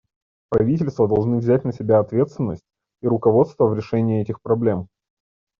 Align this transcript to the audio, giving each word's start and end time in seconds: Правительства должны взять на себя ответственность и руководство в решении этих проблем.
Правительства 0.49 1.07
должны 1.07 1.37
взять 1.37 1.63
на 1.63 1.71
себя 1.71 1.99
ответственность 1.99 2.65
и 3.03 3.07
руководство 3.07 3.67
в 3.67 3.75
решении 3.75 4.19
этих 4.23 4.41
проблем. 4.41 4.87